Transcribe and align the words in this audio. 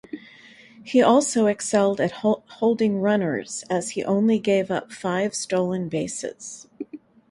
He 0.83 0.99
also 1.03 1.45
excelled 1.45 2.01
at 2.01 2.09
holding 2.23 2.97
runners, 3.01 3.63
as 3.69 3.91
he 3.91 4.03
only 4.03 4.39
gave 4.39 4.71
up 4.71 4.91
five 4.91 5.35
stolen 5.35 5.89
bases. 5.89 6.67